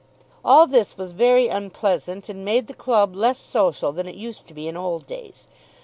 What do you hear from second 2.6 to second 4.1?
the club less social than